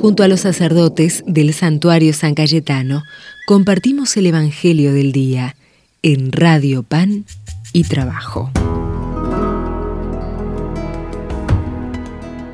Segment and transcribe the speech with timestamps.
[0.00, 3.02] Junto a los sacerdotes del santuario San Cayetano,
[3.48, 5.56] compartimos el Evangelio del Día
[6.02, 7.24] en Radio Pan
[7.72, 8.48] y Trabajo.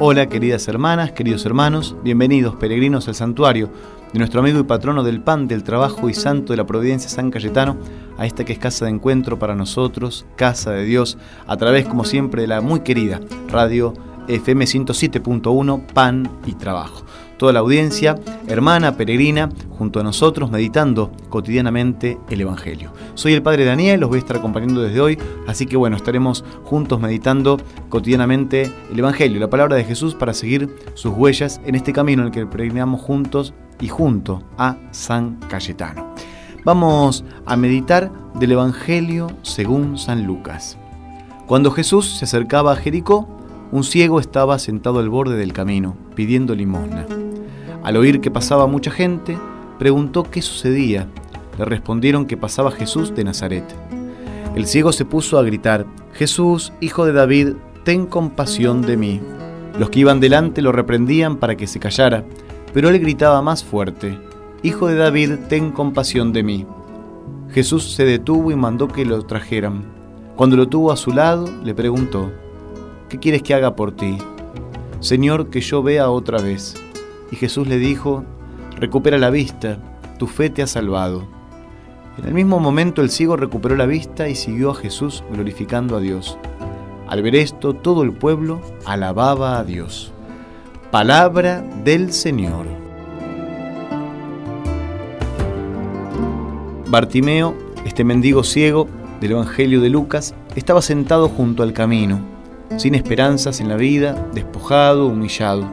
[0.00, 3.70] Hola queridas hermanas, queridos hermanos, bienvenidos peregrinos al santuario
[4.12, 7.30] de nuestro amigo y patrono del pan, del trabajo y santo de la providencia San
[7.30, 7.76] Cayetano,
[8.16, 11.16] a esta que es casa de encuentro para nosotros, casa de Dios,
[11.46, 13.94] a través como siempre de la muy querida Radio
[14.26, 17.07] FM 107.1, Pan y Trabajo
[17.38, 18.16] toda la audiencia,
[18.48, 22.92] hermana, peregrina, junto a nosotros, meditando cotidianamente el Evangelio.
[23.14, 26.44] Soy el Padre Daniel, los voy a estar acompañando desde hoy, así que bueno, estaremos
[26.64, 31.92] juntos meditando cotidianamente el Evangelio, la palabra de Jesús para seguir sus huellas en este
[31.92, 36.12] camino en el que peregrinamos juntos y junto a San Cayetano.
[36.64, 40.76] Vamos a meditar del Evangelio según San Lucas.
[41.46, 43.37] Cuando Jesús se acercaba a Jericó,
[43.70, 47.06] un ciego estaba sentado al borde del camino, pidiendo limosna.
[47.82, 49.38] Al oír que pasaba mucha gente,
[49.78, 51.06] preguntó qué sucedía.
[51.58, 53.64] Le respondieron que pasaba Jesús de Nazaret.
[54.54, 59.20] El ciego se puso a gritar, Jesús, hijo de David, ten compasión de mí.
[59.78, 62.24] Los que iban delante lo reprendían para que se callara,
[62.72, 64.18] pero él gritaba más fuerte,
[64.60, 66.66] Hijo de David, ten compasión de mí.
[67.50, 69.84] Jesús se detuvo y mandó que lo trajeran.
[70.34, 72.32] Cuando lo tuvo a su lado, le preguntó,
[73.08, 74.18] ¿qué quieres que haga por ti?
[75.00, 76.74] Señor, que yo vea otra vez.
[77.30, 78.24] Y Jesús le dijo,
[78.76, 79.78] recupera la vista,
[80.18, 81.26] tu fe te ha salvado.
[82.18, 86.00] En el mismo momento el ciego recuperó la vista y siguió a Jesús glorificando a
[86.00, 86.36] Dios.
[87.06, 90.12] Al ver esto, todo el pueblo alababa a Dios.
[90.90, 92.66] Palabra del Señor.
[96.88, 98.88] Bartimeo, este mendigo ciego
[99.20, 102.20] del Evangelio de Lucas, estaba sentado junto al camino,
[102.76, 105.66] sin esperanzas en la vida, despojado, humillado.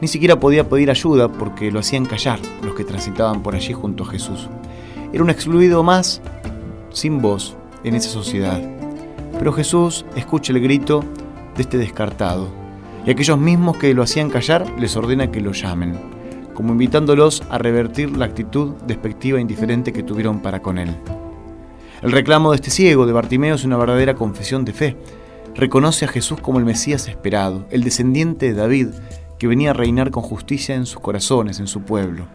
[0.00, 4.04] Ni siquiera podía pedir ayuda porque lo hacían callar los que transitaban por allí junto
[4.04, 4.48] a Jesús.
[5.12, 6.20] Era un excluido más,
[6.90, 8.60] sin voz, en esa sociedad.
[9.38, 11.04] Pero Jesús escucha el grito
[11.56, 12.48] de este descartado,
[13.06, 15.98] y aquellos mismos que lo hacían callar les ordena que lo llamen,
[16.54, 20.94] como invitándolos a revertir la actitud despectiva e indiferente que tuvieron para con él.
[22.02, 24.96] El reclamo de este ciego, de Bartimeo, es una verdadera confesión de fe.
[25.58, 28.90] Reconoce a Jesús como el Mesías esperado, el descendiente de David,
[29.40, 32.28] que venía a reinar con justicia en sus corazones, en su pueblo.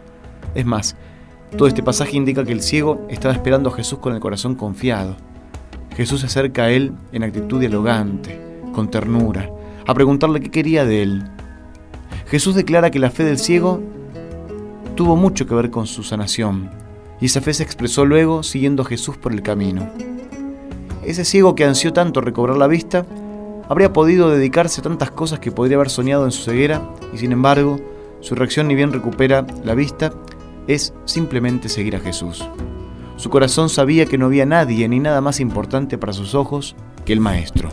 [0.54, 0.94] Es más,
[1.56, 5.16] todo este pasaje indica que el ciego estaba esperando a Jesús con el corazón confiado.
[5.96, 8.38] Jesús se acerca a él en actitud dialogante,
[8.74, 9.48] con ternura,
[9.86, 11.24] a preguntarle qué quería de él.
[12.26, 13.80] Jesús declara que la fe del ciego
[14.96, 16.68] tuvo mucho que ver con su sanación,
[17.22, 19.90] y esa fe se expresó luego siguiendo a Jesús por el camino.
[21.06, 23.04] Ese ciego que ansió tanto recobrar la vista,
[23.68, 26.82] habría podido dedicarse a tantas cosas que podría haber soñado en su ceguera,
[27.12, 27.78] y sin embargo,
[28.20, 30.12] su reacción ni bien recupera la vista,
[30.66, 32.48] es simplemente seguir a Jesús.
[33.16, 37.12] Su corazón sabía que no había nadie ni nada más importante para sus ojos que
[37.12, 37.68] el Maestro.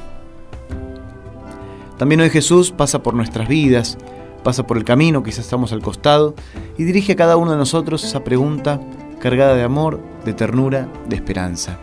[1.97, 3.97] También hoy Jesús pasa por nuestras vidas,
[4.43, 6.35] pasa por el camino, quizás estamos al costado,
[6.77, 8.81] y dirige a cada uno de nosotros esa pregunta
[9.19, 11.77] cargada de amor, de ternura, de esperanza.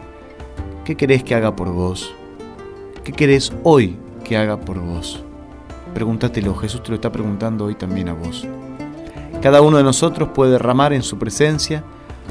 [0.89, 2.15] ¿Qué querés que haga por vos?
[3.05, 5.23] ¿Qué querés hoy que haga por vos?
[5.93, 8.47] Pregúntatelo, Jesús te lo está preguntando hoy también a vos.
[9.43, 11.85] Cada uno de nosotros puede derramar en su presencia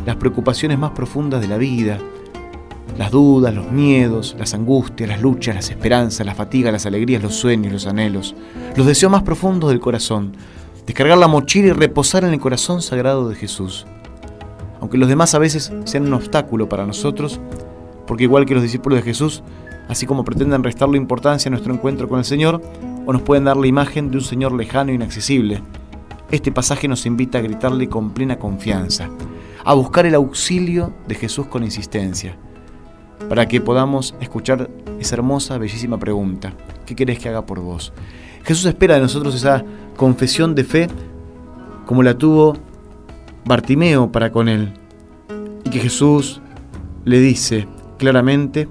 [0.07, 2.00] las preocupaciones más profundas de la vida,
[2.97, 7.35] las dudas, los miedos, las angustias, las luchas, las esperanzas, las fatigas, las alegrías, los
[7.35, 8.34] sueños, los anhelos,
[8.75, 10.35] los deseos más profundos del corazón.
[10.88, 13.85] Descargar la mochila y reposar en el corazón sagrado de Jesús.
[14.81, 17.40] Aunque los demás a veces sean un obstáculo para nosotros,
[18.07, 19.44] porque igual que los discípulos de Jesús,
[19.88, 22.62] así como pretenden restarle importancia a nuestro encuentro con el Señor,
[23.06, 25.62] o nos pueden dar la imagen de un Señor lejano e inaccesible.
[26.31, 29.09] Este pasaje nos invita a gritarle con plena confianza,
[29.63, 32.38] a buscar el auxilio de Jesús con insistencia,
[33.29, 34.69] para que podamos escuchar
[35.00, 36.53] esa hermosa, bellísima pregunta,
[36.85, 37.94] ¿qué querés que haga por vos?
[38.44, 39.63] Jesús espera de nosotros esa
[39.96, 40.87] confesión de fe
[41.85, 42.58] como la tuvo
[43.46, 44.73] Bartimeo para con él,
[45.64, 46.41] y que Jesús
[47.05, 47.67] le dice
[47.97, 48.67] claramente,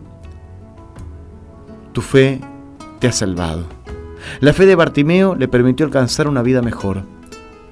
[1.92, 2.40] tu fe
[2.98, 3.64] te ha salvado.
[4.40, 7.02] La fe de Bartimeo le permitió alcanzar una vida mejor.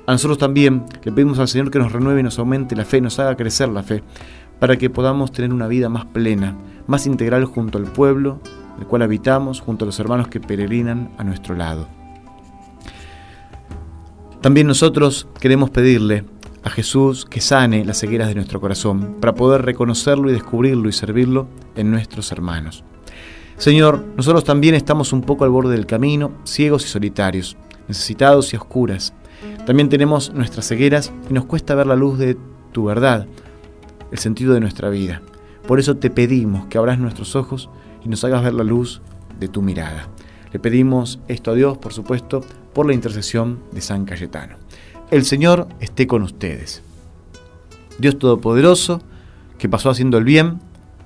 [0.07, 3.01] A nosotros también le pedimos al Señor que nos renueve y nos aumente la fe,
[3.01, 4.03] nos haga crecer la fe,
[4.59, 6.57] para que podamos tener una vida más plena,
[6.87, 8.41] más integral junto al pueblo,
[8.79, 11.89] el cual habitamos, junto a los hermanos que peregrinan a nuestro lado.
[14.41, 16.25] También nosotros queremos pedirle
[16.65, 20.93] a Jesús que sane las cegueras de nuestro corazón, para poder reconocerlo y descubrirlo y
[20.93, 21.47] servirlo
[21.77, 22.85] en nuestros hermanos.
[23.59, 27.57] Señor, nosotros también estamos un poco al borde del camino, ciegos y solitarios,
[27.87, 29.13] necesitados y oscuras.
[29.67, 32.37] También tenemos nuestras cegueras y nos cuesta ver la luz de
[32.73, 33.27] tu verdad,
[34.11, 35.23] el sentido de nuestra vida.
[35.69, 37.69] Por eso te pedimos que abras nuestros ojos
[38.05, 39.03] y nos hagas ver la luz
[39.39, 40.09] de tu mirada.
[40.53, 44.64] Le pedimos esto a Dios, por supuesto, por la intercesión de San Cayetano.
[45.11, 46.83] El Señor esté con ustedes.
[47.99, 49.03] Dios Todopoderoso,
[49.59, 50.61] que pasó haciendo el bien,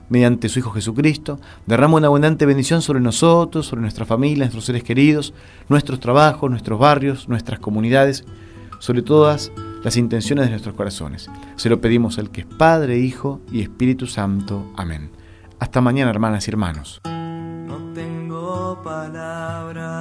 [0.09, 4.85] mediante su Hijo Jesucristo, derrama una abundante bendición sobre nosotros, sobre nuestra familia, nuestros seres
[4.85, 5.35] queridos,
[5.69, 8.25] nuestros trabajos, nuestros barrios, nuestras comunidades,
[8.79, 9.53] sobre todas
[9.83, 11.29] las intenciones de nuestros corazones.
[11.57, 14.73] Se lo pedimos al que es Padre, Hijo y Espíritu Santo.
[14.77, 15.11] Amén.
[15.59, 17.01] Hasta mañana, hermanas y hermanos.
[17.05, 19.98] No tengo palabras